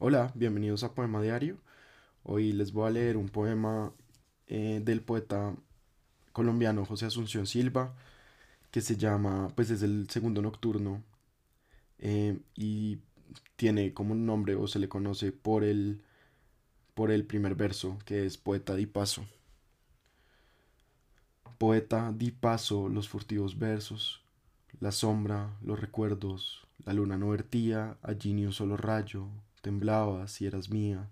Hola, 0.00 0.30
bienvenidos 0.36 0.84
a 0.84 0.94
Poema 0.94 1.20
Diario. 1.20 1.58
Hoy 2.22 2.52
les 2.52 2.72
voy 2.72 2.86
a 2.86 2.90
leer 2.90 3.16
un 3.16 3.28
poema 3.28 3.92
eh, 4.46 4.80
del 4.84 5.00
poeta 5.02 5.56
colombiano 6.32 6.84
José 6.84 7.06
Asunción 7.06 7.48
Silva, 7.48 7.96
que 8.70 8.80
se 8.80 8.96
llama, 8.96 9.48
pues 9.56 9.70
es 9.70 9.82
el 9.82 10.08
segundo 10.08 10.40
nocturno, 10.40 11.02
eh, 11.98 12.38
y 12.54 13.00
tiene 13.56 13.92
como 13.92 14.14
nombre 14.14 14.54
o 14.54 14.68
se 14.68 14.78
le 14.78 14.88
conoce 14.88 15.32
por 15.32 15.64
el, 15.64 16.00
por 16.94 17.10
el 17.10 17.24
primer 17.24 17.56
verso, 17.56 17.98
que 18.04 18.24
es 18.24 18.38
Poeta 18.38 18.76
di 18.76 18.86
paso. 18.86 19.26
Poeta 21.58 22.12
di 22.16 22.30
paso 22.30 22.88
los 22.88 23.08
furtivos 23.08 23.58
versos, 23.58 24.22
la 24.78 24.92
sombra, 24.92 25.56
los 25.60 25.80
recuerdos, 25.80 26.68
la 26.84 26.92
luna 26.92 27.18
no 27.18 27.30
vertía 27.30 27.96
allí 28.02 28.32
ni 28.32 28.46
un 28.46 28.52
solo 28.52 28.76
rayo, 28.76 29.28
temblaba 29.60 30.28
si 30.28 30.46
eras 30.46 30.70
mía, 30.70 31.10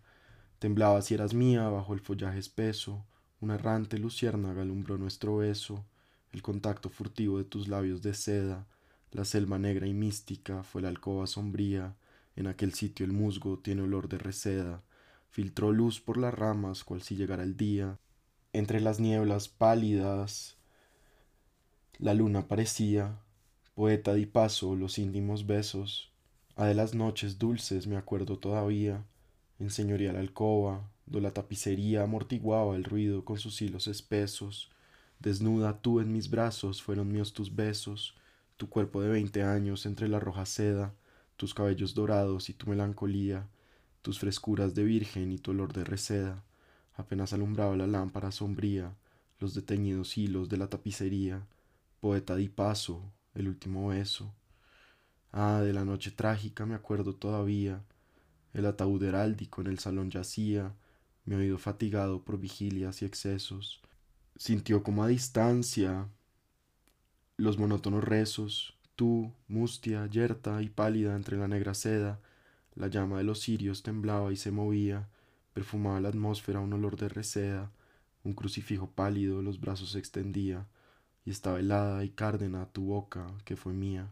temblaba 0.59 1.03
si 1.03 1.15
eras 1.15 1.35
mía 1.35 1.69
bajo 1.69 1.95
el 1.95 2.01
follaje 2.01 2.39
espeso, 2.39 3.05
una 3.41 3.55
errante 3.55 3.99
luciérnaga 3.99 4.63
alumbró 4.63 4.99
nuestro 4.99 5.37
beso, 5.37 5.85
el 6.33 6.43
contacto 6.43 6.89
furtivo 6.89 7.39
de 7.39 7.45
tus 7.45 7.69
labios 7.69 8.03
de 8.03 8.15
seda, 8.15 8.67
la 9.13 9.25
selva 9.25 9.59
negra 9.59 9.87
y 9.87 9.95
mística 9.95 10.63
fue 10.63 10.83
la 10.83 10.89
alcoba 10.89 11.27
sombría, 11.27 11.95
en 12.35 12.47
aquel 12.47 12.75
sitio 12.75 13.07
el 13.07 13.13
musgo 13.13 13.59
tiene 13.59 13.83
olor 13.83 14.09
de 14.09 14.19
reseda, 14.19 14.83
filtró 15.31 15.73
luz 15.73 16.01
por 16.01 16.17
las 16.17 16.35
ramas 16.35 16.85
cual 16.85 17.03
si 17.03 17.17
llegara 17.17 17.43
el 17.43 17.57
día, 17.57 17.99
entre 18.53 18.81
las 18.81 19.01
nieblas 19.01 19.49
pálidas 19.49 20.57
la 21.99 22.13
luna 22.13 22.47
parecía, 22.47 23.19
poeta 23.75 24.13
di 24.13 24.27
paso 24.27 24.77
los 24.77 24.99
íntimos 24.99 25.47
besos, 25.47 26.13
a 26.57 26.65
de 26.65 26.75
las 26.75 26.95
noches 26.95 27.39
dulces 27.39 27.87
me 27.87 27.97
acuerdo 27.97 28.39
todavía, 28.39 29.05
en 29.59 29.71
señorial 29.71 30.17
alcoba, 30.17 30.91
do 31.05 31.21
la 31.21 31.31
tapicería 31.31 32.03
amortiguaba 32.03 32.77
el 32.77 32.85
ruido 32.85 33.25
con 33.25 33.39
sus 33.39 33.61
hilos 33.61 33.87
espesos. 33.87 34.71
Desnuda 35.21 35.81
tú 35.81 36.01
en 36.01 36.13
mis 36.13 36.31
brazos, 36.31 36.83
fueron 36.83 37.13
míos 37.13 37.35
tus 37.35 37.55
besos, 37.55 38.15
tu 38.57 38.71
cuerpo 38.71 39.03
de 39.03 39.11
veinte 39.11 39.43
años 39.43 39.85
entre 39.85 40.09
la 40.09 40.19
roja 40.19 40.47
seda, 40.47 40.95
tus 41.37 41.53
cabellos 41.53 41.95
dorados 41.95 42.49
y 42.49 42.55
tu 42.55 42.71
melancolía, 42.71 43.47
tus 44.01 44.19
frescuras 44.19 44.75
de 44.75 44.85
virgen 44.85 45.33
y 45.33 45.39
tu 45.39 45.51
olor 45.51 45.75
de 45.75 45.85
reseda. 45.85 46.43
Apenas 46.95 47.35
alumbraba 47.35 47.77
la 47.77 47.87
lámpara 47.87 48.33
sombría, 48.33 48.95
los 49.41 49.53
deteñidos 49.55 50.17
hilos 50.17 50.49
de 50.49 50.57
la 50.57 50.69
tapicería. 50.69 51.47
Poeta 52.01 52.35
di 52.35 52.49
paso, 52.49 53.03
el 53.35 53.49
último 53.49 53.89
beso. 53.89 54.33
Ah, 55.33 55.61
de 55.63 55.73
la 55.73 55.85
noche 55.85 56.11
trágica 56.11 56.67
me 56.67 56.75
acuerdo 56.75 57.15
todavía. 57.15 57.83
El 58.55 58.67
ataúd 58.67 59.03
heráldico 59.03 59.61
en 59.61 59.67
el 59.69 59.79
salón 59.79 60.11
yacía, 60.11 60.73
mi 61.25 61.35
oído 61.35 61.59
fatigado 61.59 62.23
por 62.23 62.39
vigilias 62.39 63.03
y 63.03 63.05
excesos. 63.05 63.81
Sintió 64.37 64.83
como 64.83 65.05
a 65.05 65.09
distancia 65.09 66.09
los 67.37 67.59
monótonos 67.59 68.03
rezos, 68.03 68.75
tú, 68.95 69.33
mustia, 69.47 70.07
yerta 70.07 70.63
y 70.63 70.71
pálida 70.71 71.15
entre 71.15 71.37
la 71.37 71.49
negra 71.49 71.75
seda, 71.75 72.19
la 72.75 72.89
llama 72.89 73.19
de 73.19 73.25
los 73.25 73.41
cirios 73.41 73.83
temblaba 73.83 74.33
y 74.33 74.37
se 74.37 74.51
movía, 74.51 75.09
perfumaba 75.53 76.01
la 76.01 76.09
atmósfera 76.09 76.61
un 76.61 76.73
olor 76.73 76.97
de 76.97 77.09
reseda, 77.09 77.71
un 78.25 78.33
crucifijo 78.35 78.91
pálido 78.91 79.43
los 79.43 79.61
brazos 79.61 79.95
extendía, 79.97 80.67
y 81.27 81.31
estaba 81.31 81.61
helada 81.61 82.05
y 82.05 82.11
cárdena 82.11 82.67
tu 82.73 82.87
boca 82.87 83.27
que 83.45 83.57
fue 83.57 83.73
mía. 83.73 84.09